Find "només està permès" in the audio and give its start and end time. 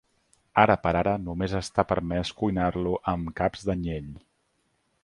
1.25-2.33